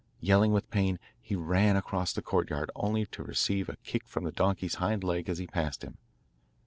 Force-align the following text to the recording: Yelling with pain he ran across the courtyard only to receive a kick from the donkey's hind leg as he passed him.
Yelling 0.19 0.51
with 0.51 0.67
pain 0.71 0.97
he 1.21 1.35
ran 1.35 1.75
across 1.75 2.11
the 2.11 2.23
courtyard 2.23 2.71
only 2.75 3.05
to 3.05 3.21
receive 3.21 3.69
a 3.69 3.75
kick 3.83 4.07
from 4.07 4.23
the 4.23 4.31
donkey's 4.31 4.73
hind 4.81 5.03
leg 5.03 5.29
as 5.29 5.37
he 5.37 5.45
passed 5.45 5.83
him. 5.83 5.99